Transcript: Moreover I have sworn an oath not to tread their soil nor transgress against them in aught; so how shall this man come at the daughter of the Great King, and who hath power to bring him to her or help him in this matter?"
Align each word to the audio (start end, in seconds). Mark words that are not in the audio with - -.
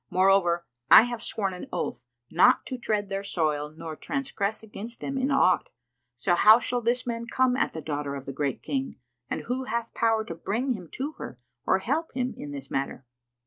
Moreover 0.09 0.65
I 0.89 1.03
have 1.03 1.21
sworn 1.21 1.53
an 1.53 1.67
oath 1.71 2.05
not 2.31 2.65
to 2.65 2.79
tread 2.79 3.07
their 3.09 3.23
soil 3.23 3.71
nor 3.77 3.95
transgress 3.95 4.63
against 4.63 4.99
them 4.99 5.15
in 5.15 5.29
aught; 5.29 5.69
so 6.15 6.33
how 6.33 6.57
shall 6.57 6.81
this 6.81 7.05
man 7.05 7.27
come 7.27 7.55
at 7.55 7.73
the 7.73 7.81
daughter 7.81 8.15
of 8.15 8.25
the 8.25 8.33
Great 8.33 8.63
King, 8.63 8.95
and 9.29 9.41
who 9.41 9.65
hath 9.65 9.93
power 9.93 10.25
to 10.25 10.33
bring 10.33 10.71
him 10.71 10.89
to 10.93 11.11
her 11.19 11.37
or 11.67 11.77
help 11.77 12.13
him 12.15 12.33
in 12.35 12.49
this 12.49 12.71
matter?" 12.71 13.05